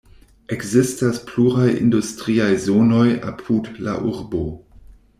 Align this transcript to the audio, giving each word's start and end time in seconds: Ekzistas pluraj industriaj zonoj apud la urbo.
Ekzistas 0.53 1.19
pluraj 1.27 1.67
industriaj 1.83 2.49
zonoj 2.65 3.07
apud 3.33 3.73
la 3.89 3.99
urbo. 4.15 4.45